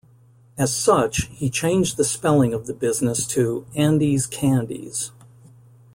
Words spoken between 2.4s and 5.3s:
of the business to "Andes Candies".